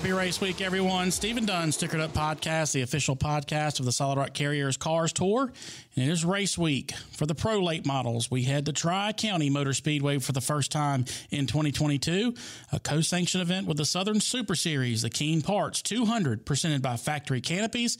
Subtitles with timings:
[0.00, 1.10] Happy race week, everyone.
[1.10, 5.52] Stephen Dunn, Stickered Up Podcast, the official podcast of the Solid Rock Carriers Cars Tour.
[5.94, 8.30] And it is race week for the pro late models.
[8.30, 12.34] We head to Tri County Motor Speedway for the first time in 2022,
[12.72, 16.96] a co sanctioned event with the Southern Super Series, the Keen Parts 200, presented by
[16.96, 17.98] Factory Canopies.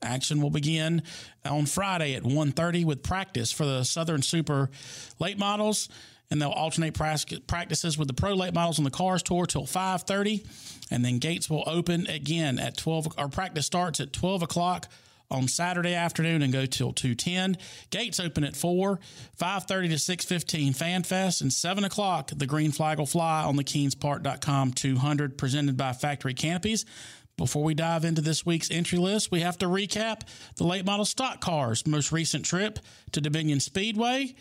[0.00, 1.02] Action will begin
[1.44, 4.70] on Friday at 1.30 with practice for the Southern Super
[5.18, 5.88] late models
[6.32, 10.44] and they'll alternate practices with the pro late models on the cars tour till 5.30
[10.90, 14.88] and then gates will open again at 12 our practice starts at 12 o'clock
[15.30, 17.56] on Saturday afternoon and go till 210.
[17.90, 19.00] Gates open at 4,
[19.40, 23.64] 5.30 to 6.15 Fan Fest, and 7 o'clock the green flag will fly on the
[23.64, 26.84] KeenParts.com 200 presented by Factory Canopies.
[27.38, 30.20] Before we dive into this week's entry list, we have to recap
[30.56, 32.78] the late model stock cars' most recent trip
[33.12, 34.34] to Dominion Speedway.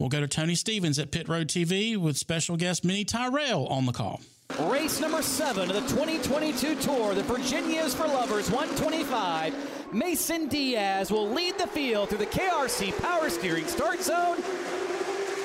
[0.00, 3.86] We'll go to Tony Stevens at Pit Road TV with special guest Minnie Tyrell on
[3.86, 4.20] the call.
[4.62, 9.94] Race number seven of the 2022 Tour, the Virginias for Lovers 125.
[9.94, 14.42] Mason Diaz will lead the field through the KRC Power Steering start zone.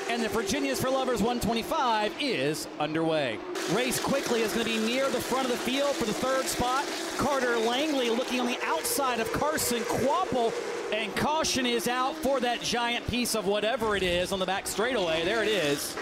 [0.09, 3.38] And the Virginias for Lovers 125 is underway.
[3.72, 6.45] Race quickly is going to be near the front of the field for the third
[6.45, 6.86] spot.
[7.17, 10.52] Carter Langley looking on the outside of Carson Kvapil
[10.92, 14.68] and caution is out for that giant piece of whatever it is on the back
[14.68, 15.23] straightaway.
[15.23, 15.94] There it is.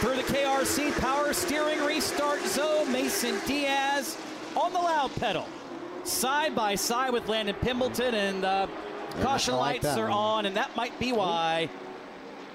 [0.00, 4.18] Through the KRC power steering restart zone, Mason Diaz
[4.56, 5.46] on the loud pedal.
[6.04, 8.66] Side by side with Landon Pembelton, and uh,
[9.22, 11.70] caution like lights are on, and that might be why.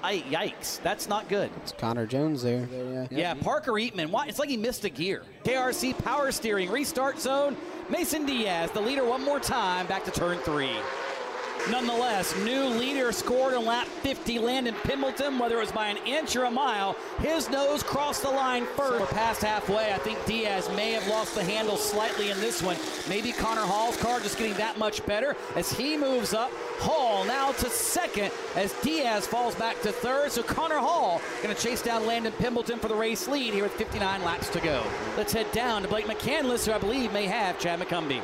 [0.02, 1.50] I, yikes, that's not good.
[1.56, 2.66] It's Connor Jones there.
[2.72, 3.06] yeah.
[3.10, 4.10] yeah, Parker Eatmon.
[4.10, 4.26] Why?
[4.28, 5.22] It's like he missed a gear.
[5.44, 7.56] KRC power steering restart zone.
[7.90, 10.70] Mason Diaz, the leader, one more time, back to turn three.
[11.68, 16.34] Nonetheless, new leader scored in lap 50, Landon Pembelton, whether it was by an inch
[16.34, 16.96] or a mile.
[17.18, 19.00] His nose crossed the line first.
[19.00, 19.92] We're past halfway.
[19.92, 22.76] I think Diaz may have lost the handle slightly in this one.
[23.08, 26.50] Maybe Connor Hall's car just getting that much better as he moves up.
[26.78, 30.32] Hall now to second as Diaz falls back to third.
[30.32, 33.72] So Connor Hall going to chase down Landon Pembelton for the race lead here with
[33.72, 34.82] 59 laps to go.
[35.16, 38.22] Let's head down to Blake McCandless, who I believe may have Chad McCumbee.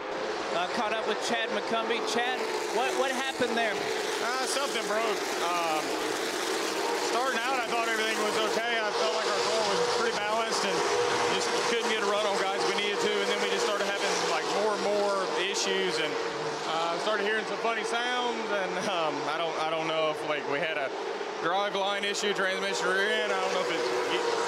[0.55, 2.01] Uh, caught up with Chad McCumbee.
[2.15, 2.41] Chad,
[2.77, 3.73] what what happened there?
[3.73, 5.21] Uh, something broke.
[5.49, 5.81] Um,
[7.09, 8.77] starting out, I thought everything was okay.
[8.77, 10.77] I felt like our car was pretty balanced and
[11.33, 13.13] just couldn't get a run on guys we needed to.
[13.17, 16.13] And then we just started having like more and more issues and
[16.69, 18.45] uh, started hearing some funny sounds.
[18.53, 20.93] And um, I don't I don't know if like we had a
[21.41, 23.33] drive line issue, transmission rear end.
[23.33, 23.89] I don't know if it's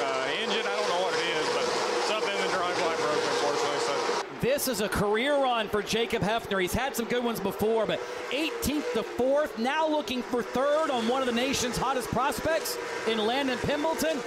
[0.05, 0.69] uh, engine.
[0.69, 1.65] I don't know what it is, but
[2.05, 3.81] something in the drive line broke, unfortunately.
[3.89, 4.29] So.
[4.59, 6.61] This is a career run for Jacob Heafner.
[6.61, 8.01] He's had some good ones before, but
[8.33, 12.77] 18th to 4th, now looking for third on one of the nation's hottest prospects
[13.07, 14.19] in Landon Pembelton.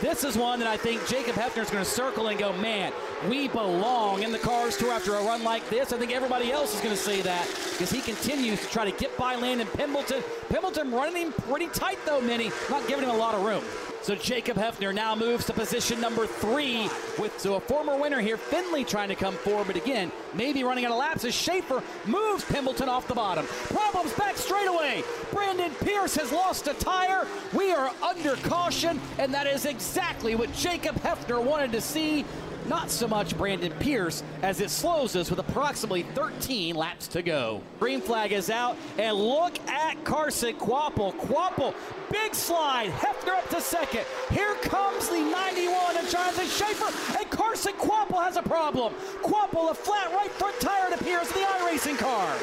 [0.00, 2.92] This is one that I think Jacob Heafner is going to circle and go, man,
[3.28, 5.92] we belong in the Cars Tour after a run like this.
[5.92, 8.96] I think everybody else is going to say that because he continues to try to
[8.96, 10.22] get by Landon Pembelton.
[10.50, 13.64] Pembelton running him pretty tight, though, Minnie, not giving him a lot of room.
[14.02, 16.88] So Jacob Heafner now moves to position number three
[17.18, 20.86] with so a former winner here, Finley trying to come forward, but again, maybe running
[20.86, 23.46] out of laps as Schaefer moves Pembelton off the bottom.
[23.46, 25.04] Problems back straight away.
[25.32, 27.26] Brandon Pierce has lost a tire.
[27.52, 32.24] We are under caution, and that is exactly what Jacob Heafner wanted to see.
[32.68, 37.62] Not so much Brandon Pierce as it slows us with approximately 13 laps to go.
[37.78, 41.14] Green flag is out, and look at Carson Kvapil.
[41.16, 41.74] Kvapil,
[42.10, 42.90] big slide.
[42.90, 44.04] Heafner up to second.
[44.30, 48.92] Here comes the 91 of Jonathan Schaefer, and Carson Kvapil has a problem.
[49.22, 52.36] Kvapil, a flat right front tire, appears, in the iRacing car.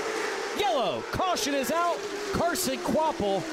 [0.59, 1.97] Yellow, caution is out.
[2.33, 3.43] Carson Kvapil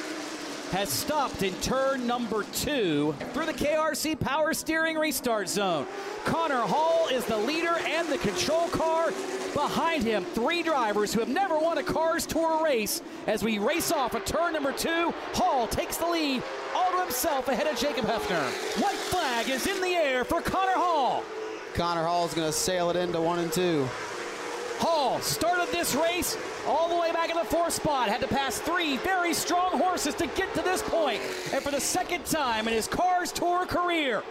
[0.74, 5.86] has stopped in turn number two through the KRC power steering restart zone.
[6.24, 9.12] Connor Hall is the leader and the control car.
[9.52, 13.02] Behind him, three drivers who have never won a Cars Tour race.
[13.28, 16.42] As we race off at turn number two, Hall takes the lead
[16.74, 18.82] all to himself ahead of Jacob Heafner.
[18.82, 21.22] White flag is in the air for Connor Hall.
[21.74, 23.88] Connor Hall is going to sail it into one and two.
[24.78, 26.36] Hall started this race
[26.66, 28.08] all the way back in the fourth spot.
[28.08, 31.20] Had to pass three very strong horses to get to this point.
[31.52, 34.22] And for the second time in his Cars Tour career,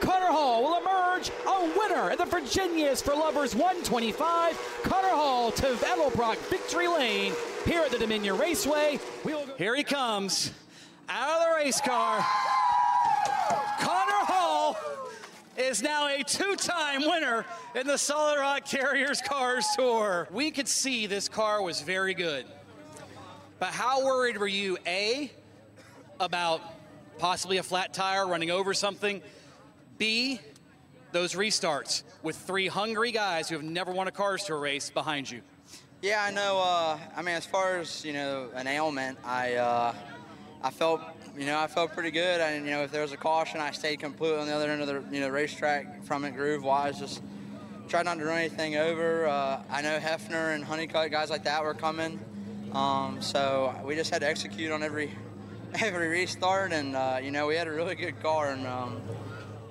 [0.00, 4.80] Carter Hall will emerge a winner at the Virginias for Lovers 125.
[4.82, 7.32] Carter Hall to Edelbrock Victory Lane
[7.64, 8.98] here at the Dominion Raceway.
[9.58, 10.50] Here he comes
[11.08, 12.24] out of the race car.
[15.56, 17.44] Is now a two time winner
[17.74, 20.26] in the Solid Rock Carriers Cars Tour.
[20.30, 22.46] We could see this car was very good.
[23.58, 25.30] But how worried were you, A,
[26.18, 26.62] about
[27.18, 29.20] possibly a flat tire running over something?
[29.98, 30.40] B,
[31.12, 35.30] those restarts with three hungry guys who have never won a Cars Tour race behind
[35.30, 35.42] you?
[36.00, 36.60] Yeah, I know.
[36.60, 39.94] Uh, I mean, as far as you know, an ailment, I uh,
[40.62, 41.00] I felt
[41.36, 42.40] you know I felt pretty good.
[42.40, 44.82] And you know, if there was a caution, I stayed completely on the other end
[44.82, 46.98] of the you know racetrack from it, groove wise.
[46.98, 47.22] Just
[47.88, 49.26] tried not to run anything over.
[49.26, 52.20] Uh, I know Heafner and Honeycutt guys like that were coming,
[52.72, 55.10] um, so we just had to execute on every
[55.80, 58.66] every restart, and uh, you know we had a really good car and.
[58.66, 59.02] Um,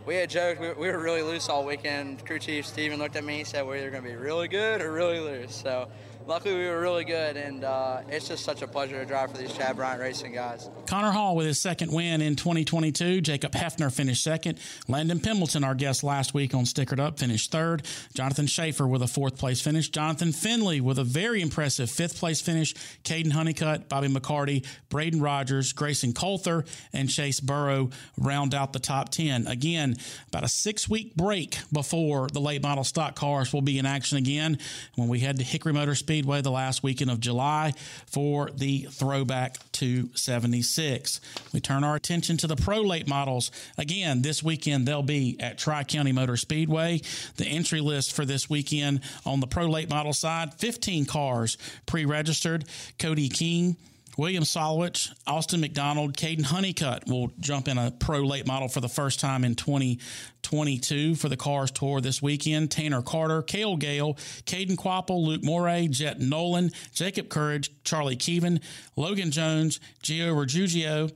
[0.04, 2.26] we had joked we, we were really loose all weekend.
[2.26, 3.38] Crew chief Steven looked at me.
[3.38, 5.56] He said we're either going to be really good or really loose.
[5.56, 5.90] So
[6.28, 9.38] luckily we were really good, and uh, it's just such a pleasure to drive for
[9.38, 10.70] these Chad Bryant Racing guys.
[10.86, 13.22] Connor Hall with his second win in 2022.
[13.22, 14.60] Jacob Heafner finished second.
[14.88, 17.86] Landon Pembelton, our guest last week on Stickered Up, finished third.
[18.14, 19.90] Jonathan Schaefer with a fourth place finish.
[19.90, 22.74] Jonathan Finley with a very impressive fifth place finish.
[23.04, 29.10] Caden Honeycutt, Bobby McCarty, Braden Rogers, Grayson Coulter, and Chase Burrow round out the top
[29.10, 29.48] 10.
[29.48, 29.98] Again,
[30.28, 34.18] about a six week break before the late model stock cars will be in action
[34.18, 34.58] again
[34.96, 37.74] when we head to Hickory Motor Speedway the last weekend of July
[38.06, 41.22] for the throwback to 76.
[41.54, 43.50] We turn our attention to the pro late models.
[43.78, 47.00] Again, this weekend they'll be at Tri County Motor Speedway.
[47.38, 52.04] The entry list for this weekend on the pro late model side 15 cars pre
[52.04, 52.66] registered.
[53.00, 53.78] Cody King.
[54.18, 58.90] William Sawalich, Austin McDonald, Caden Honeycutt will jump in a pro late model for the
[58.90, 62.72] first time in 2022 for the Cars Tour this weekend.
[62.72, 64.16] Tanner Carter, Cale Gale,
[64.46, 68.62] Caden Kvapil, Luke Moray, Jet Nolan, Jacob Courage, Charlie Keevan,
[68.96, 71.10] Logan Jones, Gio Ruggiero,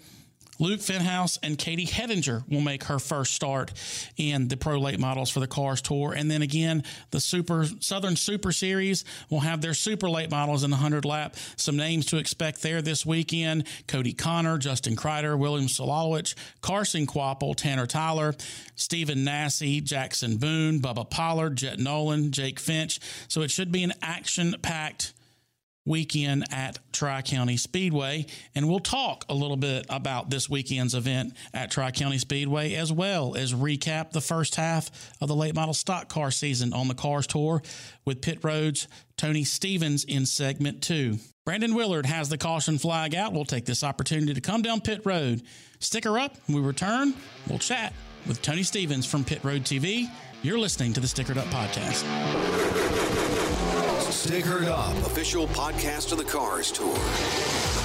[0.60, 3.74] Luke Finhouse and Katie Hettinger will make her first start
[4.18, 6.14] in the Pro Late Models for the Cars Tour.
[6.14, 10.70] And then again, the Super Southern Super Series will have their Super Late Models in
[10.70, 11.36] the 100 lap.
[11.58, 17.56] Some names to expect there this weekend Cody Connor, Justin Kreider, William Sawalich, Carson Kvapil,
[17.56, 18.34] Tanner Tyler,
[18.76, 23.00] Stephen Nasse, Jackson Boone, Bubba Pollard, Jet Nolan, Jake Finch.
[23.28, 25.14] So it should be an action packed
[25.86, 28.26] weekend at Tri County Speedway.
[28.54, 32.92] And we'll talk a little bit about this weekend's event at Tri County Speedway, as
[32.92, 34.90] well as recap the first half
[35.22, 37.62] of the late model stock car season on the Cars Tour
[38.06, 38.88] with Pit Road's
[39.18, 41.20] Tony Stevens in segment two.
[41.46, 43.32] Brandon Willard has the caution flag out.
[43.32, 45.44] We'll take this opportunity to come down Pit Road.
[45.80, 46.36] Stick her up.
[46.48, 47.14] When we return,
[47.48, 47.94] we'll chat
[48.28, 50.10] with Tony Stevens from Pit Road TV.
[50.42, 52.04] You're listening to the Stickered Up Podcast.
[54.26, 57.85] Stickered Up, official podcast of the Cars Tour.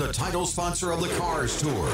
[0.01, 1.87] the title sponsor of the Cars Tour.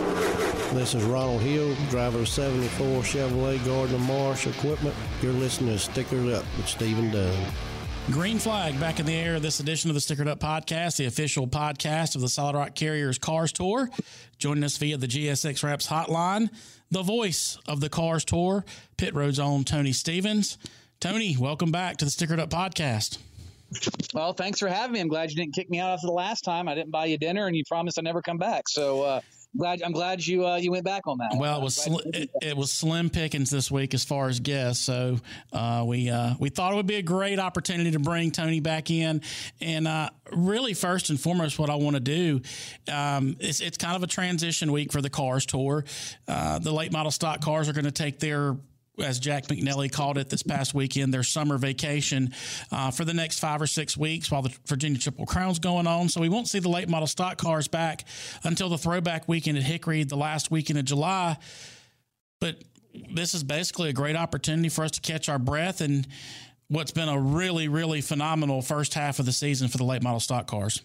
[0.74, 4.96] This is Ronald Hill, driver of 74 Chevrolet Gardner Marsh Equipment.
[5.22, 7.46] You're listening to Stickered Up with Stephen Dunn.
[8.10, 9.40] Green flag back in the air.
[9.40, 13.20] This edition of the Stickered Up Podcast, the official podcast of the Solid Rock Carriers
[13.20, 13.90] Cars Tour.
[14.40, 16.50] Joining us via the GSX Wraps hotline,
[16.90, 18.66] the voice of the Cars Tour,
[18.98, 20.58] Pit Road's own Tony Stevens.
[21.02, 23.18] Tony, welcome back to the Stickered Up podcast.
[24.14, 25.00] Well, thanks for having me.
[25.00, 26.68] I'm glad you didn't kick me out after the last time.
[26.68, 28.70] I didn't buy you dinner, and you promised I'd never come back.
[28.70, 29.22] So uh,
[29.58, 31.32] glad I'm glad you uh, you went back on that.
[31.36, 34.84] Well, it was sl- it, it, was slim pickings this week as far as guests.
[34.84, 35.18] So
[35.52, 38.92] uh, we uh, we thought it would be a great opportunity to bring Tony back
[38.92, 39.24] in,
[39.60, 42.42] and uh, really first and foremost, what I want to do
[42.94, 45.84] um, is it's kind of a transition week for the Cars Tour.
[46.28, 48.56] Uh, the late model stock cars are going to take their
[49.02, 52.34] as Jack McNelly called it this past weekend, their summer vacation
[52.72, 56.10] uh, for the next five or six weeks while the Virginia Triple Crown's going on.
[56.10, 58.06] So we won't see the late model stock cars back
[58.44, 61.38] until the throwback weekend at Hickory, the last weekend of July.
[62.40, 62.64] But
[63.14, 66.08] this is basically a great opportunity for us to catch our breath and
[66.68, 70.20] what's been a really, really phenomenal first half of the season for the late model
[70.20, 70.82] stock cars.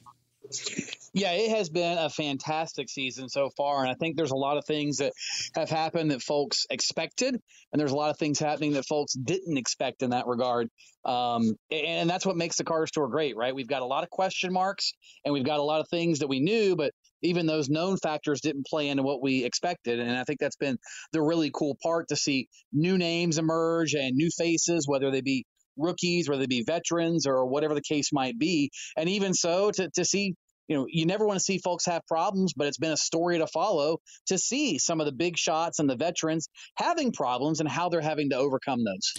[1.17, 3.81] Yeah, it has been a fantastic season so far.
[3.81, 5.15] And I think there's a lot of things that
[5.55, 7.41] have happened that folks expected.
[7.73, 10.69] And there's a lot of things happening that folks didn't expect in that regard.
[11.07, 13.55] Um, and that's what makes the Cars Tour great, right?
[13.55, 14.93] We've got a lot of question marks
[15.25, 16.93] and we've got a lot of things that we knew, but
[17.23, 19.99] even those known factors didn't play into what we expected.
[19.99, 20.77] And I think that's been
[21.13, 25.47] the really cool part to see new names emerge and new faces, whether they be
[25.79, 28.71] rookies, whether they be veterans or whatever the case might be.
[28.99, 30.35] And even so, to, to see
[30.69, 33.39] you know, you never want to see folks have problems, but it's been a story
[33.39, 37.69] to follow to see some of the big shots and the veterans having problems and
[37.69, 39.15] how they're having to overcome those.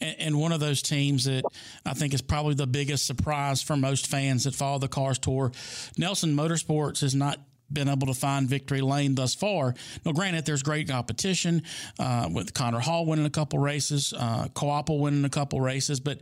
[0.00, 1.42] And, and one of those teams that
[1.84, 5.52] I think is probably the biggest surprise for most fans that follow the Cars Tour,
[5.96, 7.38] Nelson Motorsports has not
[7.72, 9.74] been able to find victory lane thus far.
[10.04, 11.62] Now, granted, there's great competition
[11.98, 16.20] uh, with Connor Hall winning a couple races, uh, Kvapil winning a couple races, but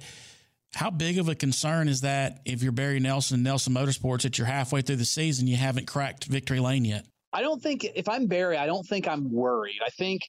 [0.74, 4.38] how big of a concern is that if you're Barry Nelson and Nelson Motorsports that
[4.38, 7.06] you're halfway through the season, you haven't cracked victory lane yet?
[7.32, 9.80] I don't think if I'm Barry, I don't think I'm worried.
[9.84, 10.22] I think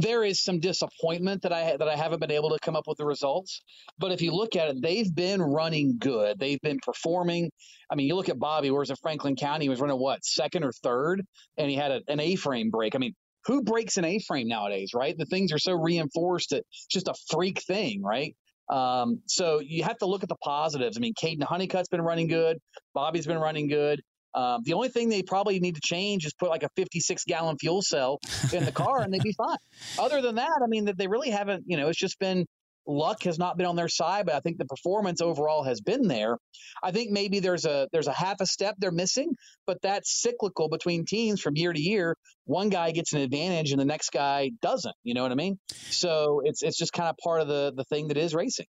[0.00, 2.98] there is some disappointment that I that I haven't been able to come up with
[2.98, 3.62] the results.
[3.98, 6.38] But if you look at it, they've been running good.
[6.38, 7.50] They've been performing.
[7.90, 10.64] I mean, you look at Bobby, where's in Franklin County, he was running what second
[10.64, 11.22] or third,
[11.56, 12.94] and he had a, an A-frame break.
[12.94, 13.14] I mean,
[13.46, 15.16] who breaks an A-frame nowadays, right?
[15.16, 18.36] The things are so reinforced that it's just a freak thing, right?
[18.70, 20.96] Um, so you have to look at the positives.
[20.96, 22.58] I mean, Caden Honeycutt's been running good.
[22.94, 24.00] Bobby's been running good.
[24.32, 27.56] Um, the only thing they probably need to change is put like a 56 gallon
[27.58, 28.20] fuel cell
[28.52, 29.56] in the car and they'd be fine.
[29.98, 32.46] Other than that, I mean, that they really haven't, you know, it's just been
[32.90, 36.08] luck has not been on their side, but I think the performance overall has been
[36.08, 36.36] there.
[36.82, 39.32] I think maybe there's a there's a half a step they're missing,
[39.66, 42.16] but that's cyclical between teams from year to year.
[42.44, 44.94] One guy gets an advantage and the next guy doesn't.
[45.04, 45.58] You know what I mean?
[45.90, 48.66] So it's it's just kind of part of the the thing that is racing.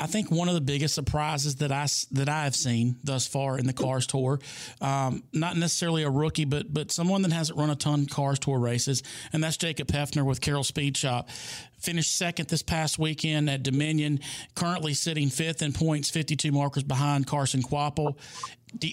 [0.00, 3.58] I think one of the biggest surprises that I that I have seen thus far
[3.58, 4.40] in the Cars Tour,
[4.80, 8.38] um, not necessarily a rookie, but but someone that hasn't run a ton of Cars
[8.38, 9.02] Tour races,
[9.34, 11.28] and that's Jacob Heafner with Carroll Speed Shop.
[11.78, 14.20] Finished second this past weekend at Dominion,
[14.54, 18.16] currently sitting fifth in points, 52 markers behind Carson Kvapil.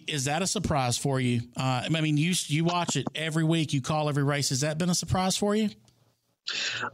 [0.08, 1.42] Is that a surprise for you?
[1.56, 4.50] Uh, I mean, you you watch it every week, you call every race.
[4.50, 5.70] Has that been a surprise for you?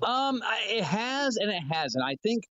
[0.04, 2.04] Um, it has and it hasn't.
[2.04, 2.44] I think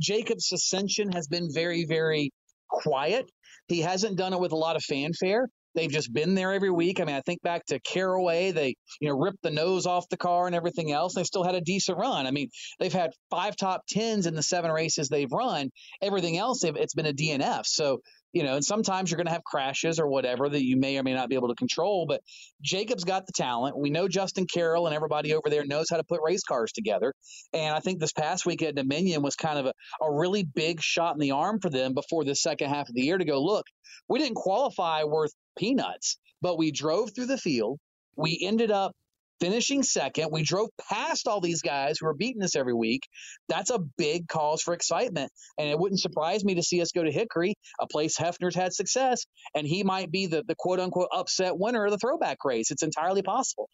[0.00, 2.30] Jacob's ascension has been very, very
[2.68, 3.30] quiet.
[3.68, 5.48] He hasn't done it with a lot of fanfare.
[5.74, 7.00] They've just been there every week.
[7.00, 10.16] I mean, I think back to Caraway, they, you know, ripped the nose off the
[10.16, 11.14] car and everything else.
[11.14, 12.26] They still had a decent run.
[12.26, 12.48] I mean,
[12.80, 15.70] they've had five top tens in the seven races they've run.
[16.02, 17.66] Everything else, it's been a DNF.
[17.66, 18.00] So
[18.32, 21.02] you know, and sometimes you're going to have crashes or whatever that you may or
[21.02, 22.06] may not be able to control.
[22.06, 22.22] But
[22.62, 23.76] Jacob's got the talent.
[23.76, 27.12] We know Justin Carroll and everybody over there knows how to put race cars together.
[27.52, 30.80] And I think this past week at Dominion was kind of a, a really big
[30.80, 33.42] shot in the arm for them before the second half of the year to go,
[33.42, 33.66] look,
[34.08, 37.78] we didn't qualify worth peanuts, but we drove through the field.
[38.16, 38.94] We ended up
[39.40, 40.28] finishing second.
[40.30, 43.08] We drove past all these guys who are beating us every week.
[43.48, 45.32] That's a big cause for excitement.
[45.58, 48.72] And it wouldn't surprise me to see us go to Hickory, a place Heafner's had
[48.72, 52.70] success, and he might be the, the quote unquote upset winner of the throwback race.
[52.70, 53.68] It's entirely possible.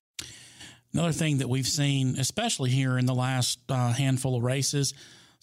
[0.92, 4.94] Another thing that we've seen, especially here in the last uh, handful of races,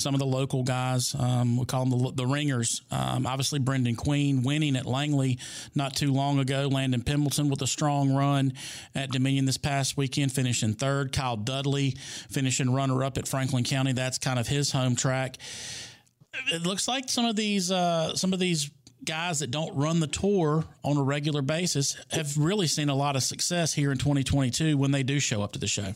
[0.03, 1.15] some of the local guys.
[1.17, 2.81] Um, we call them the, the ringers.
[2.91, 5.39] Um, obviously, Brenden Queen winning at Langley
[5.73, 6.67] not too long ago.
[6.67, 8.53] Landon Pendleton with a strong run
[8.93, 11.13] at Dominion this past weekend, finishing third.
[11.13, 11.95] Kyle Dudley
[12.29, 13.93] finishing runner up at Franklin County.
[13.93, 15.37] That's kind of his home track.
[16.51, 18.69] It looks like some of these uh, some of these
[19.05, 23.15] guys that don't run the tour on a regular basis have really seen a lot
[23.15, 25.91] of success here in 2022 when they do show up to the show.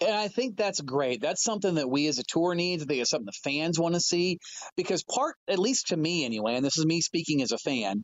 [0.00, 1.22] And I think that's great.
[1.22, 2.82] That's something that we as a tour needs.
[2.82, 4.38] I think it's something the fans want to see
[4.76, 8.02] because part, at least to me anyway, and this is me speaking as a fan,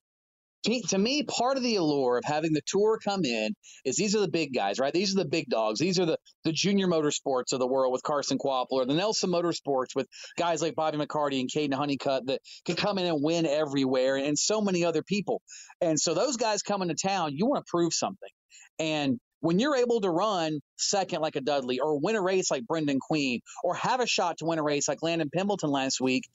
[0.65, 3.55] to me, part of the allure of having the tour come in
[3.85, 4.93] is these are the big guys, right?
[4.93, 5.81] These are the big dogs.
[5.81, 9.95] These are the the junior motorsports of the world with Carson Kvapil, the Nelson Motorsports
[9.95, 10.07] with
[10.37, 14.39] guys like Bobby McCarty and Caden Honeycutt that can come in and win everywhere, and
[14.39, 15.41] so many other people.
[15.81, 18.31] And so those guys coming to town, you want to prove something.
[18.79, 22.65] And when you're able to run second like a Dudley or win a race like
[22.67, 26.29] Brenden Queen or have a shot to win a race like Landon Pemberton last week,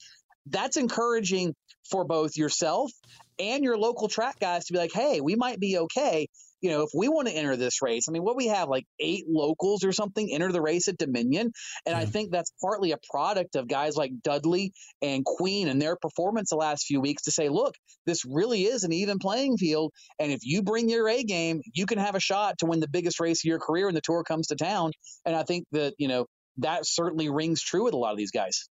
[0.48, 1.54] that's encouraging
[1.90, 2.90] for both yourself
[3.38, 6.26] and your local track guys to be like, hey, we might be okay.
[6.62, 8.86] You know, if we want to enter this race, I mean, what we have like
[8.98, 11.52] eight locals or something enter the race at Dominion.
[11.84, 14.72] And I think that's partly a product of guys like Dudley
[15.02, 17.74] and Queen and their performance the last few weeks to say, look,
[18.06, 19.92] this really is an even playing field.
[20.18, 22.88] And if you bring your A game, you can have a shot to win the
[22.88, 24.92] biggest race of your career when the tour comes to town.
[25.26, 26.24] And I think that, you know,
[26.58, 28.66] that certainly rings true with a lot of these guys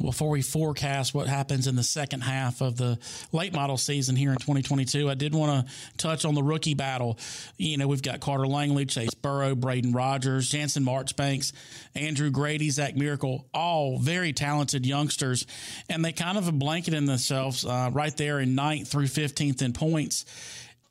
[0.00, 2.98] before we forecast what happens in the second half of the
[3.32, 7.18] late model season here in 2022, I did want to touch on the rookie battle.
[7.56, 11.52] You know, we've got Carter Langley, Chase Burrow, Braden Rogers, Jansen Marchbanks,
[11.94, 15.46] Andrew Grady, Zach Miracle, all very talented youngsters.
[15.88, 20.24] And they kind of blanketed themselves uh, right there in ninth through 15th in points.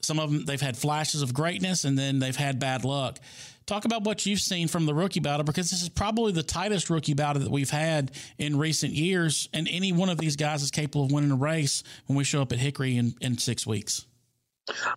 [0.01, 3.19] Some of them, they've had flashes of greatness and then they've had bad luck.
[3.65, 6.89] Talk about what you've seen from the rookie battle because this is probably the tightest
[6.89, 9.50] rookie battle that we've had in recent years.
[9.53, 12.43] And any one of these guys is capable of winning a race when we show
[12.43, 14.05] up at Hickory in, in six weeks.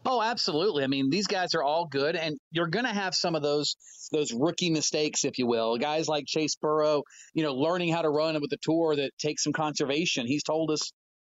[0.05, 0.85] Oh, absolutely.
[0.85, 3.77] I mean, these guys are all good, and you're going to have some of those
[4.11, 5.77] those rookie mistakes, if you will.
[5.77, 7.03] Guys like Chase Burrow,
[7.35, 10.27] you know, learning how to run with a tour that takes some conservation.
[10.27, 10.93] He's told us,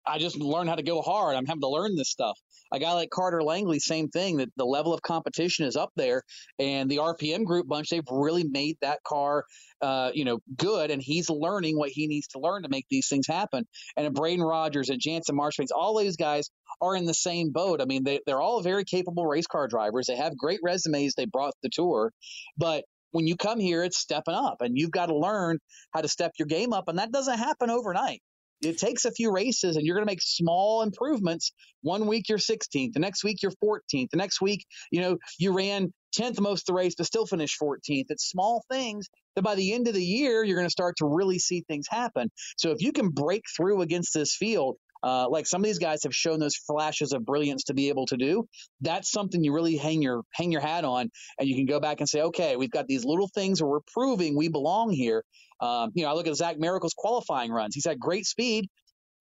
[0.06, 1.36] I just learned how to go hard.
[1.36, 2.38] I'm having to learn this stuff
[2.72, 4.38] a guy like Carter Langley, same thing.
[4.38, 6.24] That the level of competition is up there,
[6.60, 9.46] and the RPM Group bunch they've really made that car,
[9.82, 13.08] uh, you know, good, and he's learning what he needs to learn to make these
[13.08, 13.66] things happen.
[13.98, 16.50] And Braden Rogers and Jansen Marchbanks, all these guys
[16.82, 17.82] are in the same boat.
[17.82, 20.08] I mean, they, they're all very capable race car drivers.
[20.08, 22.12] They have great resumes they brought the tour,
[22.58, 25.58] but when you come here, it's stepping up, and you've got to learn
[25.92, 28.22] how to step your game up, and that doesn't happen overnight
[28.62, 31.52] it takes a few races and you're going to make small improvements.
[31.82, 35.54] One week you're 16th, the next week you're 14th, the next week, you know, you
[35.54, 38.06] ran 10th most the race but still finish 14th.
[38.10, 41.06] It's small things that by the end of the year, you're going to start to
[41.06, 42.30] really see things happen.
[42.58, 46.04] So if you can break through against this field, uh, like some of these guys
[46.04, 48.46] have shown those flashes of brilliance to be able to do.
[48.82, 51.10] That's something you really hang your hang your hat on,
[51.40, 53.80] and you can go back and say, okay, we've got these little things where we're
[53.94, 55.24] proving we belong here,
[55.62, 57.76] um, you know, I look at Zach Miracle's qualifying runs.
[57.76, 58.70] He's had great speed,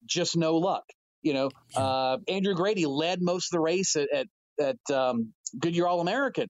[0.05, 0.83] just no luck.
[1.21, 4.27] You know, uh, Andrew Grady led most of the race at, at,
[4.61, 6.47] at um, Goodyear All American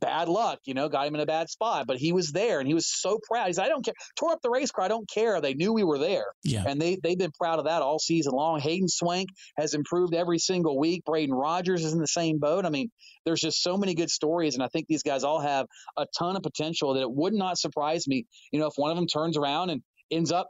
[0.00, 2.66] bad luck, you know, got him in a bad spot, but he was there and
[2.66, 3.46] he was so proud.
[3.46, 3.94] He's, I don't care.
[4.18, 4.84] Tore up the race car.
[4.84, 5.40] I don't care.
[5.40, 6.26] They knew we were there.
[6.42, 6.64] Yeah.
[6.66, 8.60] And they, they've been proud of that all season long.
[8.60, 11.04] Hayden Swank has improved every single week.
[11.04, 12.64] Braden Rogers is in the same boat.
[12.64, 12.90] I mean,
[13.24, 14.54] there's just so many good stories.
[14.54, 17.58] And I think these guys all have a ton of potential that it would not
[17.58, 20.48] surprise me, you know, if one of them turns around and ends up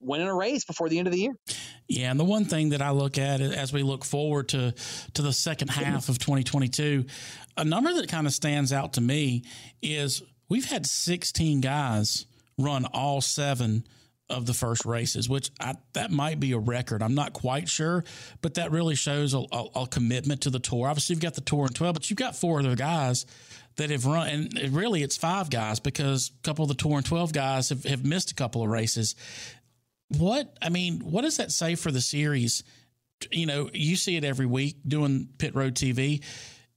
[0.00, 1.34] winning a race before the end of the year.
[1.88, 4.74] Yeah, and the one thing that I look at as we look forward to
[5.14, 7.06] to the second half of 2022,
[7.56, 9.44] a number that kind of stands out to me
[9.82, 12.26] is we've had 16 guys
[12.58, 13.84] run all seven
[14.30, 17.02] of the first races, which I, that might be a record.
[17.02, 18.04] I'm not quite sure,
[18.42, 20.86] but that really shows a, a, a, commitment to the tour.
[20.86, 23.24] Obviously, you've got the tour in 12, but you've got four other guys
[23.76, 27.06] that have run, and really it's five guys because a couple of the tour and
[27.06, 29.14] 12 guys have, have missed a couple of races.
[30.16, 32.64] What I mean, what does that say for the series?
[33.30, 36.22] You know, you see it every week doing pit road TV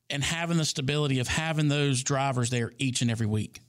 [0.10, 3.62] and having the stability of having those drivers there each and every week.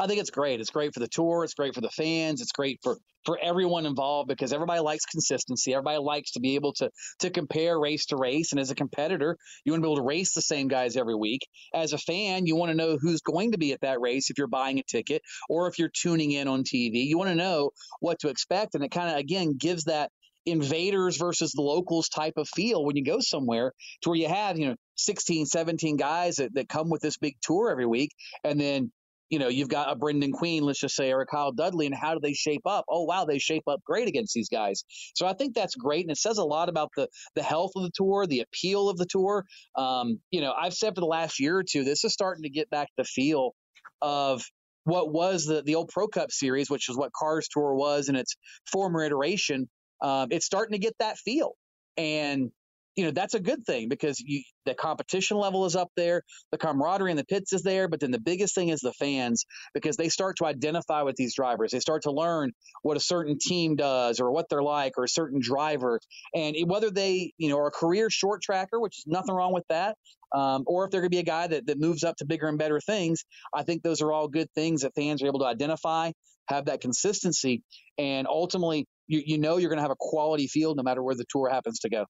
[0.00, 0.60] I think it's great.
[0.60, 1.44] It's great for the tour.
[1.44, 2.40] It's great for the fans.
[2.40, 5.74] It's great for for everyone involved because everybody likes consistency.
[5.74, 8.52] Everybody likes to be able to to compare race to race.
[8.52, 11.16] And as a competitor, you want to be able to race the same guys every
[11.16, 11.46] week.
[11.74, 14.38] As a fan, you want to know who's going to be at that race if
[14.38, 17.06] you're buying a ticket or if you're tuning in on TV.
[17.06, 20.10] You want to know what to expect, and it kind of again gives that
[20.46, 24.58] invaders versus the locals type of feel when you go somewhere to where you have
[24.58, 28.12] you know 16 17 guys that, that come with this big tour every week
[28.44, 28.90] and then
[29.30, 31.94] you know, you've got a Brenden Queen, let's just say, or a Kyle Dudley, and
[31.94, 32.84] how do they shape up?
[32.88, 34.84] Oh, wow, they shape up great against these guys.
[35.14, 37.82] So I think that's great, and it says a lot about the the health of
[37.82, 39.44] the tour, the appeal of the tour.
[39.76, 42.50] Um, you know, I've said for the last year or two, this is starting to
[42.50, 43.54] get back the feel
[44.00, 44.42] of
[44.84, 48.16] what was the the old Pro Cup series, which is what Cars Tour was in
[48.16, 48.36] its
[48.70, 49.68] former iteration.
[50.00, 51.54] Um, it's starting to get that feel,
[51.96, 52.50] and
[52.98, 56.58] you know that's a good thing because you, the competition level is up there, the
[56.58, 59.96] camaraderie in the pits is there, but then the biggest thing is the fans because
[59.96, 61.70] they start to identify with these drivers.
[61.70, 62.50] They start to learn
[62.82, 66.00] what a certain team does or what they're like or a certain driver,
[66.34, 69.64] and whether they you know are a career short tracker, which is nothing wrong with
[69.68, 69.96] that,
[70.34, 72.48] um, or if they're going to be a guy that, that moves up to bigger
[72.48, 73.24] and better things.
[73.54, 76.10] I think those are all good things that fans are able to identify,
[76.48, 77.62] have that consistency,
[77.96, 81.14] and ultimately, you, you know you're going to have a quality field no matter where
[81.14, 82.04] the tour happens to go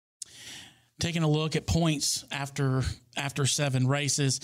[1.00, 2.82] taking a look at points after
[3.16, 4.40] after seven races.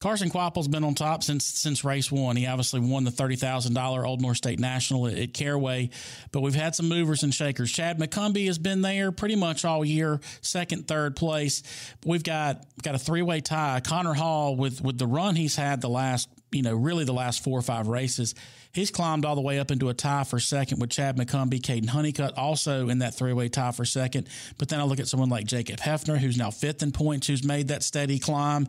[0.00, 2.34] Carson Kvapil's been on top since since race one.
[2.34, 5.90] He obviously won the thirty thousand dollar Old North State National at, at, Caraway,
[6.32, 7.70] but we've had some movers and shakers.
[7.70, 11.62] Chad McCumbee has been there pretty much all year, second, third place.
[12.06, 13.80] We've got got a three way tie.
[13.84, 17.42] Connor Hall with with the run he's had the last you know really the last
[17.44, 18.34] four or five races
[18.72, 21.88] He's climbed all the way up into a tie for second with Chad McCumbee, Caden
[21.88, 24.28] Honeycutt also in that three way tie for second.
[24.58, 27.42] But then I look at someone like Jacob Heafner, who's now fifth in points, who's
[27.42, 28.68] made that steady climb.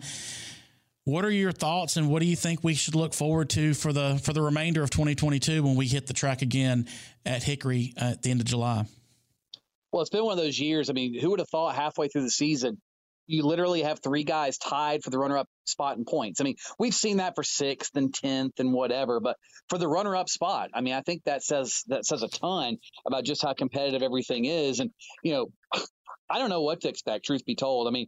[1.03, 3.91] What are your thoughts, and what do you think we should look forward to for
[3.91, 6.87] the for the remainder of 2022 when we hit the track again
[7.25, 8.85] at Hickory at the end of July?
[9.91, 10.89] Well, it's been one of those years.
[10.89, 12.79] I mean, who would have thought halfway through the season
[13.31, 16.41] you literally have three guys tied for the runner-up spot in points.
[16.41, 19.37] I mean, we've seen that for sixth and tenth and whatever, but
[19.69, 23.23] for the runner-up spot, I mean, I think that says that says a ton about
[23.23, 24.79] just how competitive everything is.
[24.81, 24.91] And
[25.23, 25.47] you know,
[26.29, 27.25] I don't know what to expect.
[27.25, 28.07] Truth be told, I mean,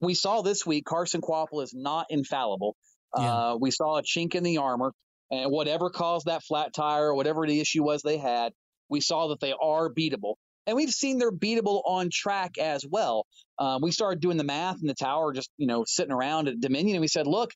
[0.00, 2.74] we saw this week Carson Kvapil is not infallible.
[3.16, 3.32] Yeah.
[3.32, 4.92] Uh, we saw a chink in the armor,
[5.30, 8.52] and whatever caused that flat tire, or whatever the issue was they had,
[8.88, 13.26] we saw that they are beatable and we've seen they're beatable on track as well.
[13.58, 16.60] Um, we started doing the math in the tower, just you know sitting around at
[16.60, 17.50] Dominion, and we said, look,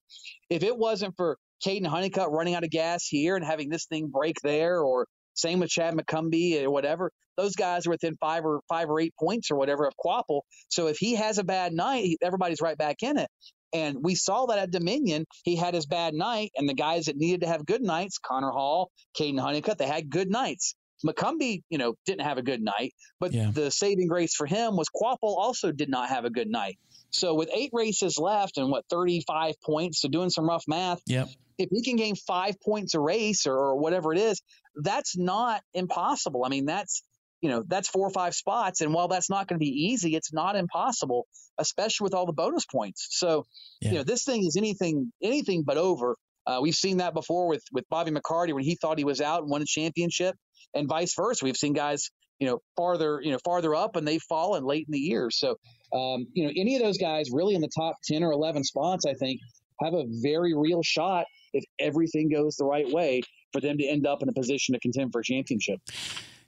[0.50, 4.08] if it wasn't for Caden Honeycutt running out of gas here and having this thing
[4.08, 8.60] break there, or same with Chad McCumbee or whatever, those guys are within five or
[8.68, 10.40] five or eight points or whatever of Kvapil.
[10.68, 13.28] So if he has a bad night, everybody's right back in it.
[13.72, 15.26] And we saw that at Dominion.
[15.44, 18.50] He had his bad night, and the guys that needed to have good nights, Connor
[18.50, 20.74] Hall, Caden Honeycutt, they had good nights.
[21.06, 23.50] McCumbee, you know, didn't have a good night, but yeah.
[23.52, 26.78] the saving grace for him was Kvapil also did not have a good night.
[27.10, 31.28] So with eight races left and what 35 points, so doing some rough math, yep.
[31.56, 34.42] if he can gain five points a race or, or whatever it is,
[34.76, 36.44] that's not impossible.
[36.44, 37.02] I mean, that's
[37.40, 40.16] you know that's four or five spots, and while that's not going to be easy,
[40.16, 43.06] it's not impossible, especially with all the bonus points.
[43.10, 43.46] So
[43.80, 43.90] yeah.
[43.90, 46.16] you know this thing is anything anything but over.
[46.46, 49.42] Uh, we've seen that before with with Bobby McCarty when he thought he was out
[49.42, 50.34] and won a championship
[50.74, 51.44] and vice versa.
[51.44, 54.92] We've seen guys, you know, farther, you know, farther up and they've fallen late in
[54.92, 55.30] the year.
[55.30, 55.56] So,
[55.92, 59.04] um, you know, any of those guys really in the top 10 or 11 spots,
[59.06, 59.40] I think,
[59.82, 64.06] have a very real shot if everything goes the right way for them to end
[64.06, 65.80] up in a position to contend for a championship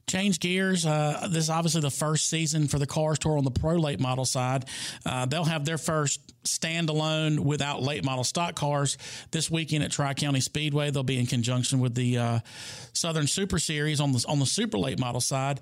[0.07, 0.85] change gears.
[0.85, 4.01] Uh, this is obviously the first season for the Cars Tour on the Pro Late
[4.01, 4.65] Model side.
[5.07, 8.97] Uh, they'll have their first standalone without late model stock cars
[9.31, 10.91] this weekend at Tri County Speedway.
[10.91, 12.39] They'll be in conjunction with the uh,
[12.93, 15.61] Southern Super Series on the on the super late model side.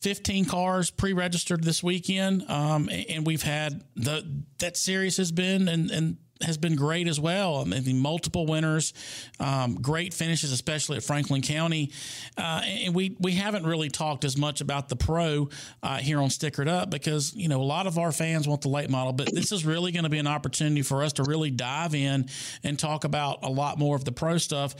[0.00, 4.24] 15 cars pre-registered this weekend um, and we've had the
[4.58, 7.56] that series has been and and has been great as well.
[7.56, 8.92] I mean, multiple winners,
[9.40, 11.92] um, great finishes, especially at Franklin County.
[12.36, 15.48] Uh, and we we haven't really talked as much about the pro
[15.82, 18.68] uh, here on Stickered Up because you know a lot of our fans want the
[18.68, 21.50] late model, but this is really going to be an opportunity for us to really
[21.50, 22.28] dive in
[22.62, 24.74] and talk about a lot more of the pro stuff.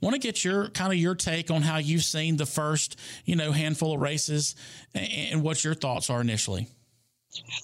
[0.00, 3.36] Want to get your kind of your take on how you've seen the first you
[3.36, 4.54] know handful of races
[4.94, 6.68] and, and what your thoughts are initially.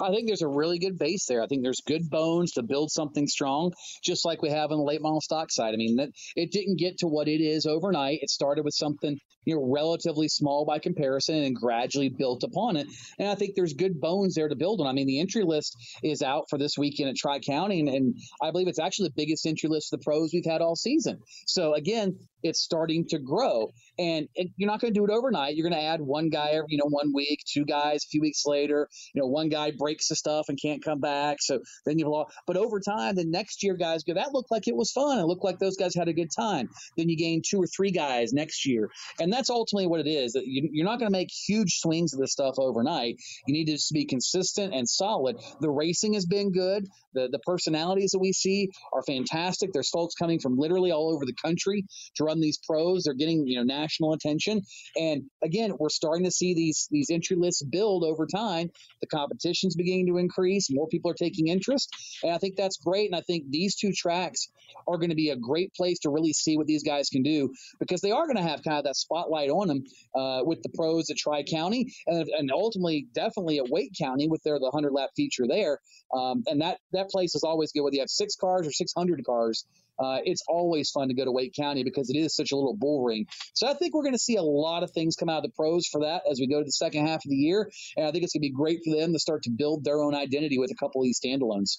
[0.01, 1.43] I think there's a really good base there.
[1.43, 4.85] I think there's good bones to build something strong, just like we have on the
[4.85, 5.75] late model stock side.
[5.75, 8.21] I mean, that it didn't get to what it is overnight.
[8.23, 12.87] It started with something you know relatively small by comparison and gradually built upon it.
[13.19, 14.87] And I think there's good bones there to build on.
[14.87, 18.15] I mean, the entry list is out for this weekend at Tri County, and, and
[18.43, 21.19] I believe it's actually the biggest entry list of the pros we've had all season.
[21.47, 23.73] So again, it's starting to grow.
[23.99, 25.57] And it, you're not going to do it overnight.
[25.57, 28.21] You're going to add one guy every, you know, one week, two guys a few
[28.21, 28.89] weeks later.
[29.15, 31.39] You know, one guy breaks the stuff and can't come back.
[31.41, 32.35] So then you've lost.
[32.47, 35.19] But over time, the next year, guys go, that looked like it was fun.
[35.19, 36.69] It looked like those guys had a good time.
[36.97, 38.89] Then you gain two or three guys next year.
[39.21, 40.37] And that's ultimately what it is.
[40.45, 43.17] You're not going to make huge swings of this stuff overnight.
[43.47, 45.37] You need to just be consistent and solid.
[45.61, 46.87] The racing has been good.
[47.15, 49.73] The, the personalities that we see are fantastic.
[49.73, 51.85] There's folks coming from literally all over the country
[52.17, 53.05] to run these pros.
[53.05, 54.63] They're getting you know national attention,
[54.97, 58.71] and again, we're starting to see these these entry lists build over time.
[59.01, 60.69] The competition's beginning to increase.
[60.71, 61.89] More people are taking interest,
[62.23, 63.11] and I think that's great.
[63.11, 64.49] And I think these two tracks
[64.87, 67.53] are going to be a great place to really see what these guys can do
[67.79, 70.63] because they are going to have kind of that spot spotlight on them uh, with
[70.63, 74.65] the pros at Tri County and, and ultimately definitely at Wake County with their the
[74.65, 75.79] 100 lap feature there.
[76.15, 79.25] Um, and that that place is always good whether you have six cars or 600
[79.25, 79.65] cars.
[79.99, 82.75] Uh, it's always fun to go to Wake County because it is such a little
[82.75, 83.27] bull ring.
[83.53, 85.51] So I think we're going to see a lot of things come out of the
[85.55, 87.71] pros for that as we go to the second half of the year.
[87.99, 90.01] And I think it's going to be great for them to start to build their
[90.01, 91.77] own identity with a couple of these standalones.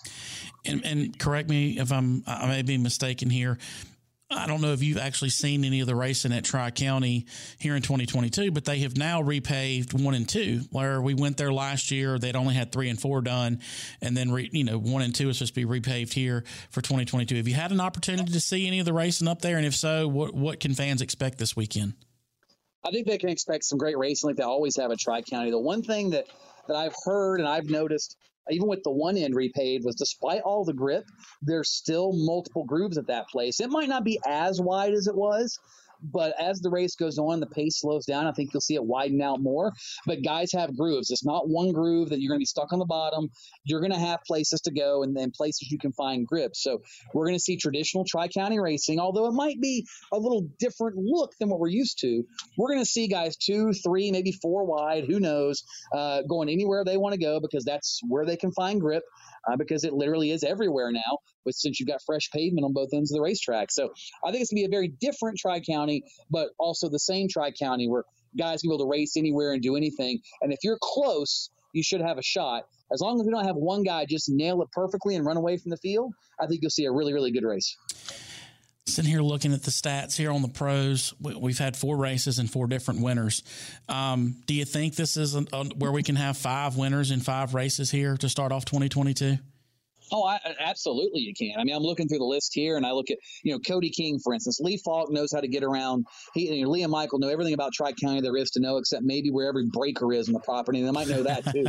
[0.66, 3.58] And, and correct me if I'm I may be mistaken here.
[4.32, 7.26] I don't know if you've actually seen any of the racing at Tri County
[7.58, 10.62] here in 2022, but they have now repaved one and two.
[10.72, 13.60] Where we went there last year, they'd only had three and four done,
[14.02, 16.82] and then re, you know one and two is supposed to be repaved here for
[16.82, 17.36] 2022.
[17.36, 19.76] Have you had an opportunity to see any of the racing up there, and if
[19.76, 21.94] so, what what can fans expect this weekend?
[22.84, 25.52] I think they can expect some great racing like they always have at Tri County.
[25.52, 26.28] The one thing that
[26.68, 28.16] that I've heard and I've noticed
[28.52, 31.06] even with the one end repaved, was despite all the grip,
[31.42, 33.60] there's still multiple grooves at that place.
[33.60, 35.60] It might not be as wide as it was,
[36.02, 38.28] but as the race goes on, the pace slows down.
[38.28, 39.72] I think you'll see it widen out more.
[40.06, 41.10] But guys have grooves.
[41.12, 43.30] It's not one groove that you're going to be stuck on the bottom.
[43.64, 46.64] You're going to have places to go and then places you can find grips.
[46.64, 46.82] So
[47.14, 50.98] we're going to see traditional Tri County racing, although it might be a little different
[50.98, 52.24] look than what we're used to.
[52.58, 56.84] We're going to see guys two, three, maybe four wide, who knows, uh, going anywhere
[56.84, 59.04] they want to go because that's where they can find grip
[59.50, 61.20] uh, because it literally is everywhere now.
[61.46, 63.92] But since you've got fresh pavement on both ends of the racetrack, so
[64.26, 67.52] I think it's gonna be a very different Tri County, but also the same Tri
[67.52, 68.04] County where
[68.38, 70.20] guys can be able to race anywhere and do anything.
[70.42, 72.64] And if you're close, you should have a shot.
[72.94, 75.58] As long as we don't have one guy just nail it perfectly and run away
[75.58, 77.78] from the field, I think you'll see a really, really good race
[78.92, 82.50] sitting here looking at the stats here on the pros, we've had four races and
[82.50, 83.44] four different winners.
[83.90, 87.20] Um, do you think this is a, a, where we can have five winners in
[87.20, 89.38] five races here to start off 2022?
[90.12, 91.60] Oh, I, absolutely, you can.
[91.60, 93.90] I mean, I'm looking through the list here, and I look at you know Cody
[93.90, 94.60] King, for instance.
[94.60, 96.06] Lee Falk knows how to get around.
[96.34, 98.78] He, you know, Lee and Michael know everything about Tri County there is to know,
[98.78, 100.80] except maybe where every breaker is on the property.
[100.80, 101.66] And they might know that too.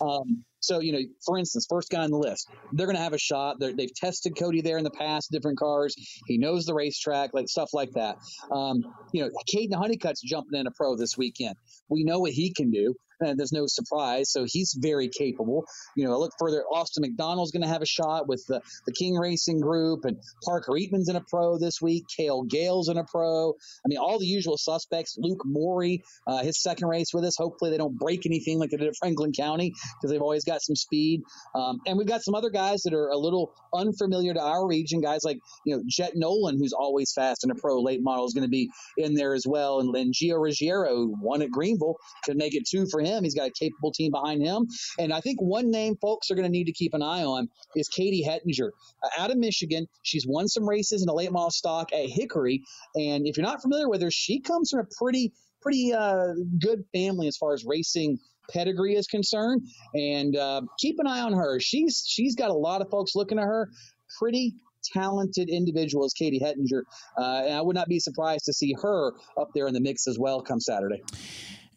[0.04, 3.12] um, so, you know, for instance, first guy on the list, they're going to have
[3.12, 3.60] a shot.
[3.60, 5.94] they have tested Cody there in the past, different cars.
[6.26, 8.16] He knows the racetrack, like stuff like that.
[8.50, 11.54] Um, you know, Caden Honeycutt's jumping in a pro this weekend.
[11.88, 14.30] We know what he can do there's no surprise.
[14.30, 15.64] So he's very capable.
[15.96, 18.92] You know, I look further, Austin McDonald's going to have a shot with the, the
[18.92, 22.04] King Racing Group, and Parker Eatmon's in a pro this week.
[22.16, 23.50] Cale Gale's in a pro.
[23.50, 25.16] I mean, all the usual suspects.
[25.18, 27.36] Luke Morey, uh, his second race with us.
[27.36, 30.62] Hopefully, they don't break anything like they did at Franklin County because they've always got
[30.62, 31.22] some speed.
[31.54, 35.00] Um, and we've got some other guys that are a little unfamiliar to our region.
[35.00, 38.34] Guys like you know Jet Nolan, who's always fast in a pro late model, is
[38.34, 39.80] going to be in there as well.
[39.80, 43.24] And, and Gio Ruggiero, who won at Greenville, could make it two for him him.
[43.24, 44.66] He's got a capable team behind him.
[44.98, 47.48] And I think one name folks are going to need to keep an eye on
[47.74, 48.70] is Katie Hettinger
[49.02, 49.86] uh, out of Michigan.
[50.02, 52.62] She's won some races in the late model stock at Hickory.
[52.94, 56.84] And if you're not familiar with her, she comes from a pretty, pretty uh, good
[56.94, 58.18] family as far as racing
[58.50, 59.62] pedigree is concerned.
[59.94, 61.60] And uh, keep an eye on her.
[61.60, 63.70] She's she's got a lot of folks looking at her.
[64.18, 64.54] Pretty
[64.92, 66.82] talented individual is Katie Hettinger.
[67.16, 70.06] Uh, and I would not be surprised to see her up there in the mix
[70.06, 71.02] as well come Saturday.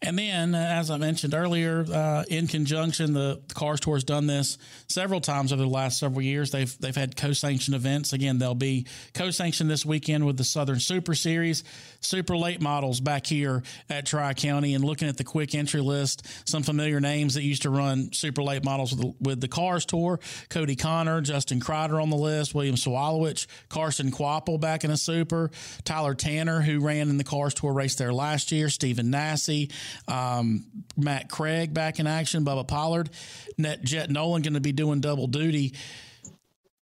[0.04, 4.02] And then, uh, as I mentioned earlier, uh, in conjunction, the, the Cars Tour has
[4.02, 6.50] done this several times over the last several years.
[6.50, 8.12] They've they've had co-sanctioned events.
[8.12, 11.62] Again, they'll be co-sanctioned this weekend with the Southern Super Series,
[12.00, 14.74] super late models back here at Tri County.
[14.74, 18.42] And looking at the quick entry list, some familiar names that used to run super
[18.42, 20.18] late models with the, with the Cars Tour:
[20.50, 25.52] Cody Connor, Justin Kreider on the list, William Sawalich, Carson Kvapil back in a super,
[25.84, 29.68] Tyler Tanner who ran in the Cars Tour race there last year, Stephen Nasse.
[30.08, 33.10] Um, Matt Craig back in action, Bubba Pollard,
[33.58, 35.74] Net Jet Nolan going to be doing double duty.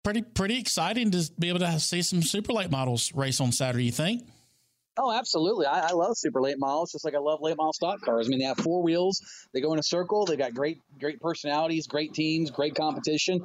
[0.03, 3.85] Pretty pretty exciting to be able to see some super late models race on Saturday.
[3.85, 4.23] You think?
[5.01, 5.65] Oh, absolutely.
[5.65, 8.27] I, I, love super late models, just like I love late model stock cars.
[8.27, 9.21] I mean, they have four wheels.
[9.53, 10.25] They go in a circle.
[10.25, 13.39] they've got great, great personalities, great teams, great competition.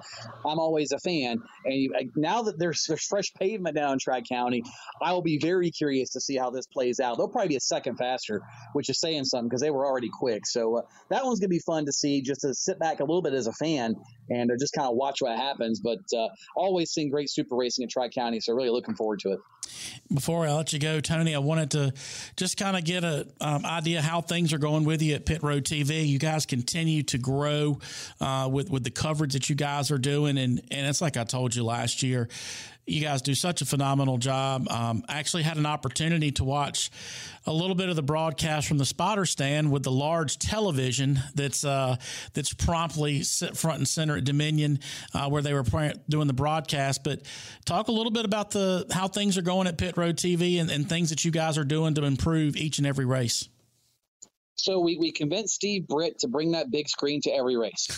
[0.45, 1.39] I'm always a fan.
[1.65, 4.65] And now that there's, there's fresh pavement down in Tri County,
[5.01, 7.19] I will be very curious to see how this plays out.
[7.19, 10.49] They'll probably be a second faster, which is saying something because they were already quick.
[10.49, 13.05] So uh, that one's going to be fun to see, just to sit back a
[13.05, 13.95] little bit as a fan
[14.29, 15.79] and uh, just kind of watch what happens.
[15.79, 19.35] But uh, always seeing great super racing in Tri County, so really looking forward to
[19.35, 19.39] it.
[20.13, 21.93] Before I let you go, Tony, I wanted to
[22.37, 25.43] just kind of get an um, idea how things are going with you at Pit
[25.43, 26.07] Road TV.
[26.07, 27.79] You guys continue to grow
[28.21, 31.25] uh, with with the coverage that you guys are doing, and and it's like I
[31.25, 32.29] told you last year
[32.87, 34.69] you guys do such a phenomenal job.
[34.71, 36.91] Um, I actually had an opportunity to watch
[37.47, 41.65] a little bit of the broadcast from the spotter stand with the large television that's
[41.65, 41.97] uh,
[42.35, 44.81] that's promptly front and center at Dominion,
[45.15, 45.65] uh, where they were
[46.09, 47.05] doing the broadcast.
[47.05, 47.23] But
[47.65, 50.71] talk a little bit about the how things are going at Pit Road TV and,
[50.71, 53.49] and things that you guys are doing to improve each and every race.
[54.57, 57.89] So we, we convinced Steve Britt to bring that big screen to every race.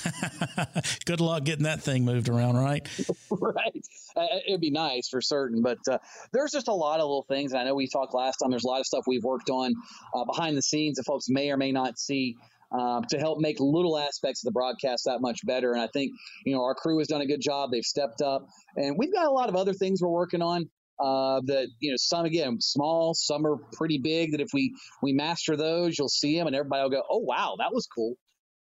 [1.04, 2.86] Good luck getting that thing moved around, right?
[3.30, 3.86] right.
[4.16, 5.62] Uh, it'd be nice for certain.
[5.62, 5.98] But uh,
[6.32, 7.52] there's just a lot of little things.
[7.52, 8.50] And I know we talked last time.
[8.50, 9.74] There's a lot of stuff we've worked on
[10.14, 12.36] uh, behind the scenes that folks may or may not see.
[12.76, 15.72] Uh, to help make little aspects of the broadcast that much better.
[15.72, 16.10] And I think,
[16.44, 17.70] you know, our crew has done a good job.
[17.70, 18.48] They've stepped up.
[18.76, 21.96] And we've got a lot of other things we're working on uh, that you know
[21.98, 26.36] some again small some are pretty big that if we we master those you'll see
[26.36, 28.14] them and everybody will go oh wow that was cool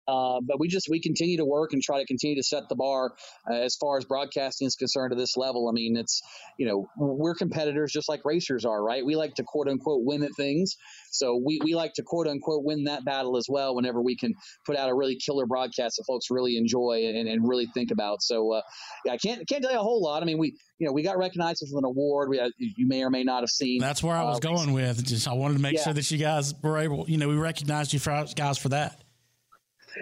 [0.08, 2.76] uh, but we just we continue to work and try to continue to set the
[2.76, 3.14] bar
[3.50, 5.68] uh, as far as broadcasting is concerned to this level.
[5.70, 6.22] I mean, it's
[6.58, 9.06] you know we're competitors just like racers are, right?
[9.06, 10.76] We like to quote unquote win at things,
[11.12, 13.76] so we, we like to quote unquote win that battle as well.
[13.76, 14.34] Whenever we can
[14.66, 18.22] put out a really killer broadcast that folks really enjoy and, and really think about.
[18.22, 18.62] So uh,
[19.06, 20.22] yeah, I can't can't tell you a whole lot.
[20.22, 22.30] I mean, we you know we got recognized with an award.
[22.30, 23.80] We you may or may not have seen.
[23.80, 25.04] That's where I was uh, going with.
[25.04, 25.84] Just I wanted to make yeah.
[25.84, 27.10] sure that you guys were able.
[27.10, 29.05] You know, we recognized you for guys for that.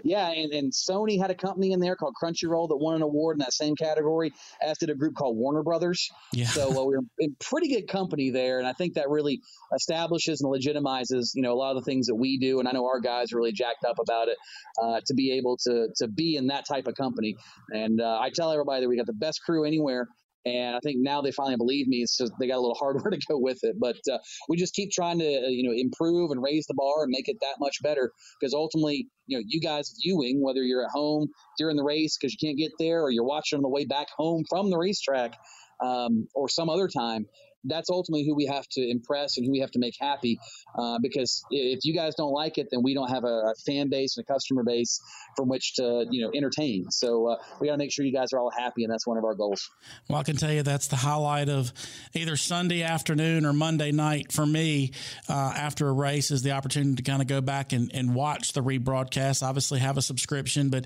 [0.03, 3.35] Yeah, and, and Sony had a company in there called Crunchyroll that won an award
[3.35, 6.09] in that same category, as did a group called Warner Brothers.
[6.31, 6.47] Yeah.
[6.47, 9.41] So uh, we are in pretty good company there, and I think that really
[9.75, 12.59] establishes and legitimizes, you know, a lot of the things that we do.
[12.59, 14.37] And I know our guys are really jacked up about it
[14.81, 17.35] uh, to be able to to be in that type of company.
[17.71, 20.07] And uh, I tell everybody that we got the best crew anywhere.
[20.45, 21.97] And I think now they finally believe me.
[21.97, 24.17] It's just they got a little hardware to go with it, but uh,
[24.49, 27.29] we just keep trying to uh, you know improve and raise the bar and make
[27.29, 28.11] it that much better.
[28.39, 31.27] Because ultimately, you know, you guys viewing whether you're at home
[31.57, 34.07] during the race because you can't get there, or you're watching on the way back
[34.15, 35.33] home from the racetrack,
[35.81, 37.25] um, or some other time,
[37.65, 40.39] that's ultimately who we have to impress and who we have to make happy.
[40.77, 43.89] Uh, because if you guys don't like it, then we don't have a, a, fan
[43.89, 44.99] base and a customer base
[45.37, 46.89] from which to you know entertain.
[46.89, 49.17] So uh, we got to make sure you guys are all happy, and that's one
[49.17, 49.69] of our goals.
[50.09, 51.71] Well, I can tell you that's the highlight of
[52.13, 54.91] either Sunday afternoon or Monday night for me
[55.29, 58.53] uh, after a race is the opportunity to kind of go back and, and watch
[58.53, 59.43] the rebroadcast.
[59.43, 60.85] Obviously, have a subscription, but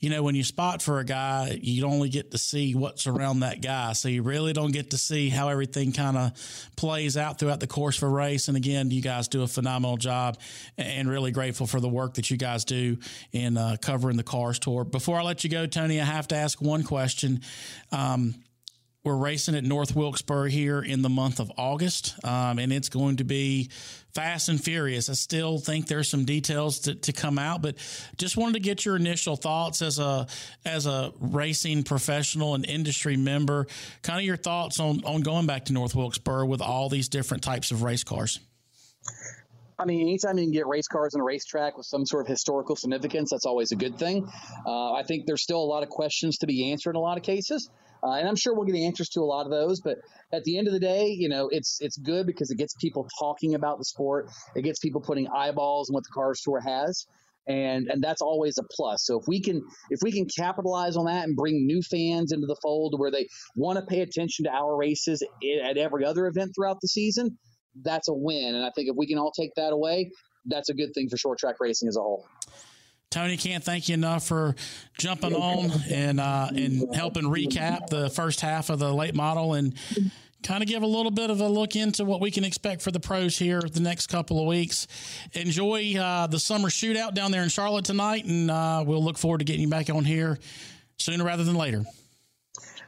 [0.00, 3.40] you know, when you spot for a guy, you only get to see what's around
[3.40, 3.92] that guy.
[3.92, 6.32] So you really don't get to see how everything kind of
[6.74, 8.48] plays out throughout the course of a race.
[8.48, 10.38] And again, you guys do a phenomenal job
[10.78, 12.96] and really grateful for the work that you guys do
[13.32, 14.84] in uh, covering the Cars Tour.
[14.84, 17.42] Before I let you go, Tony, I have to ask one question.
[17.92, 18.34] Um,
[19.02, 23.16] we're racing at North Wilkesboro here in the month of August, um, and it's going
[23.16, 23.70] to be
[24.14, 25.08] fast and furious.
[25.08, 27.76] I still think there's some details to, to come out, but
[28.18, 30.26] just wanted to get your initial thoughts as a
[30.66, 33.66] as a racing professional and industry member.
[34.02, 37.42] Kind of your thoughts on on going back to North Wilkesboro with all these different
[37.42, 38.38] types of race cars.
[39.78, 42.28] I mean, anytime you can get race cars on a racetrack with some sort of
[42.28, 44.30] historical significance, that's always a good thing.
[44.66, 47.16] Uh, I think there's still a lot of questions to be answered in a lot
[47.16, 47.70] of cases.
[48.02, 49.80] Uh, and I'm sure we'll get answers to a lot of those.
[49.80, 49.98] But
[50.32, 53.06] at the end of the day, you know, it's it's good because it gets people
[53.18, 54.30] talking about the sport.
[54.54, 57.06] It gets people putting eyeballs on what the Cars Tour has.
[57.48, 59.04] And, and that's always a plus.
[59.04, 62.46] So if we can if we can capitalize on that and bring new fans into
[62.46, 65.22] the fold where they want to pay attention to our races
[65.64, 67.38] at every other event throughout the season,
[67.82, 68.54] that's a win.
[68.54, 70.10] And I think if we can all take that away,
[70.46, 72.26] that's a good thing for short track racing as a whole.
[73.10, 74.54] Tony, can't thank you enough for
[74.96, 79.74] jumping on and uh, and helping recap the first half of the late model and
[80.44, 82.92] kind of give a little bit of a look into what we can expect for
[82.92, 84.86] the pros here the next couple of weeks.
[85.32, 89.38] Enjoy uh, the summer shootout down there in Charlotte tonight, and uh, we'll look forward
[89.38, 90.38] to getting you back on here
[90.96, 91.84] sooner rather than later.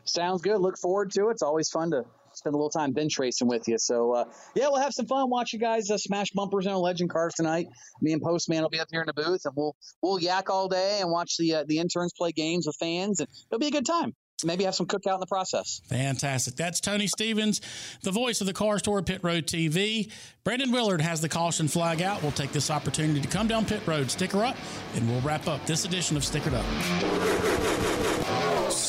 [0.04, 0.58] Sounds good.
[0.58, 1.32] Look forward to it.
[1.32, 2.04] It's always fun to
[2.34, 3.78] spend a little time bench racing with you.
[3.78, 5.30] So uh, yeah, we'll have some fun.
[5.30, 7.66] Watch you guys uh, smash bumpers in on legend cars tonight.
[8.00, 10.68] Me and Postman will be up here in the booth, and we'll we'll yak all
[10.68, 13.70] day and watch the uh, the interns play games with fans, and it'll be a
[13.72, 14.14] good time
[14.44, 15.80] maybe have some cookout in the process.
[15.88, 16.56] Fantastic.
[16.56, 17.60] That's Tony Stevens,
[18.02, 20.10] the voice of the Cars Tour Pit Road TV.
[20.44, 22.22] Brandon Willard has the caution flag out.
[22.22, 24.56] We'll take this opportunity to come down pit road, sticker up,
[24.94, 28.01] and we'll wrap up this edition of Stickered Up.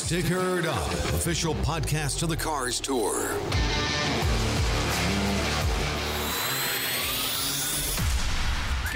[0.04, 3.14] Stickered Up, official podcast of the Cars Tour.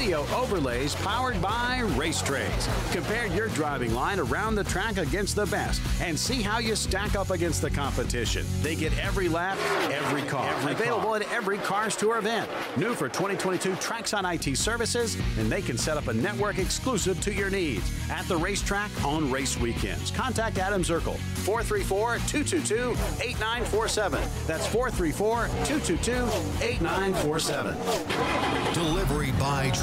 [0.00, 2.68] video overlays powered by Racetrays.
[2.90, 7.16] Compare your driving line around the track against the best and see how you stack
[7.16, 8.46] up against the competition.
[8.62, 9.58] They get every lap,
[9.92, 10.48] every car.
[10.54, 11.16] Every Available car.
[11.16, 12.48] at every Cars Tour event.
[12.78, 17.34] New for 2022 Traxon IT services, and they can set up a network exclusive to
[17.34, 20.10] your needs at the racetrack on race weekends.
[20.12, 22.92] Contact Adam Zirkle, 434 222
[23.22, 24.22] 8947.
[24.46, 26.12] That's 434 222
[26.64, 27.76] 8947.
[28.72, 29.68] Delivery by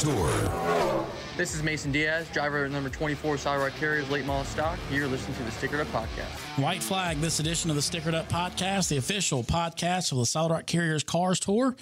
[0.00, 1.06] Tour.
[1.36, 4.78] This is Mason Diaz, driver number 24 Solid Rock Carriers Late Model Stock.
[4.90, 6.62] You're listening to the Stickered Up Podcast.
[6.62, 10.52] White flag this edition of the Stickered Up Podcast, the official podcast of the Solid
[10.52, 11.76] Rock Carriers Cars Tour.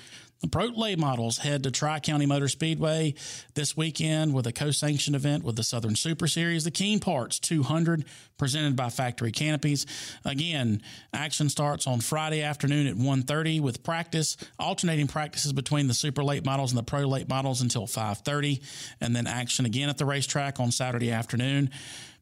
[0.45, 3.15] The Pro Late Models head to Tri County Motor Speedway
[3.55, 7.39] this weekend with a co sanctioned event with the Southern Super Series, the Keen Parts
[7.39, 8.05] 200,
[8.37, 9.87] presented by Factory Canopies.
[10.23, 10.83] Again,
[11.15, 16.45] action starts on Friday afternoon at 1.30 with practice, alternating practices between the Super Late
[16.45, 18.63] Models and the Pro Late Models until 5.30,
[19.01, 21.71] and then action again at the racetrack on Saturday afternoon.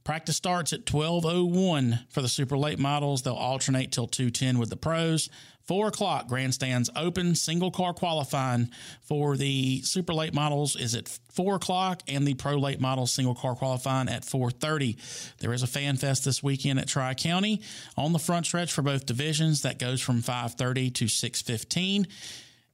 [0.05, 3.23] Practice starts at 12:01 for the super late models.
[3.23, 5.29] They'll alternate till 2:10 with the pros.
[5.65, 7.37] Four o'clock grandstands open.
[7.37, 12.57] Single car qualifying for the super late models is at four o'clock, and the pro
[12.57, 14.97] late models single car qualifying at 4:30.
[15.39, 17.61] There is a fan fest this weekend at Tri County
[17.97, 19.63] on the front stretch for both divisions.
[19.63, 22.09] That goes from 5:30 to 6:15.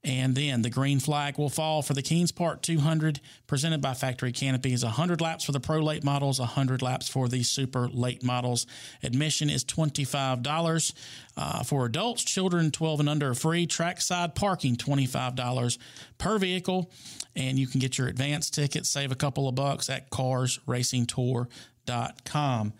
[0.05, 3.19] And then the green flag will fall for the Keen Parts 200,
[3.49, 4.85] presented by Factory Canopies.
[4.85, 8.65] 100 laps for the Pro Late models, 100 laps for the Super Late models.
[9.03, 10.93] Admission is $25.
[11.37, 13.67] Uh, for adults, children 12 and under are free.
[13.67, 15.79] Trackside parking, $25
[16.17, 16.93] per vehicle.
[17.35, 22.73] And you can get your advance ticket, save a couple of bucks at carsracingtour.com.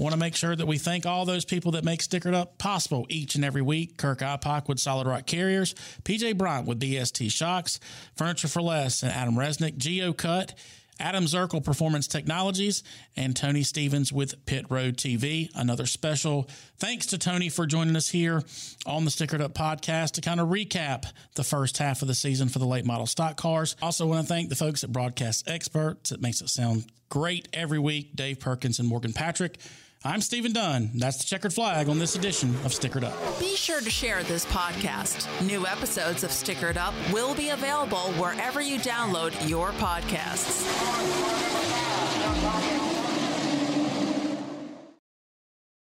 [0.00, 3.04] Want to make sure that we thank all those people that make Stickered Up possible
[3.10, 3.98] each and every week.
[3.98, 5.74] Kirk Ipock with Solid Rock Carriers,
[6.04, 7.78] PJ Bryant with DST Shocks,
[8.16, 10.54] Furniture for Less, and Adam Resnick, GeoCut,
[10.98, 12.82] Adam Zirkle Performance Technologies,
[13.14, 15.50] and Tony Stevens with Pit Road TV.
[15.54, 16.48] Another special
[16.78, 18.42] thanks to Tony for joining us here
[18.86, 22.48] on the Stickered Up podcast to kind of recap the first half of the season
[22.48, 23.76] for the late model stock cars.
[23.82, 26.10] Also, want to thank the folks at Broadcast Experts.
[26.10, 28.16] It makes it sound great every week.
[28.16, 29.58] Dave Perkins and Morgan Patrick.
[30.02, 30.92] I'm Stephen Dunn.
[30.94, 33.38] That's the checkered flag on this edition of Stickered Up.
[33.38, 35.28] Be sure to share this podcast.
[35.46, 40.64] New episodes of Stickered Up will be available wherever you download your podcasts.